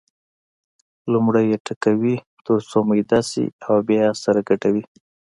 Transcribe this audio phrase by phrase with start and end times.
[1.11, 2.15] لومړی یې ټکوي
[2.45, 4.83] تر څو میده شي او بیا یې سره ګډوي.